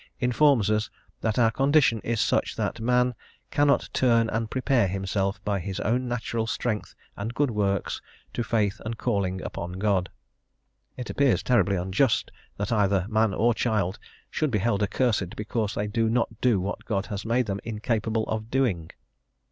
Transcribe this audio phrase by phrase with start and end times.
[0.19, 3.13] informs us that our condition is such that a man
[3.51, 8.01] "cannot turn and prepare himself, by his own natural strength and good works,
[8.33, 10.09] to faith and calling upon God,"
[10.97, 13.01] it appears terribly unjust that either
[13.55, 13.93] child or man
[14.31, 18.23] should be held accursed because they do not do what God has made them incapable
[18.23, 18.89] of doing.